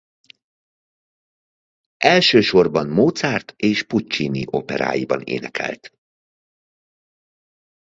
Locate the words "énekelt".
5.21-5.93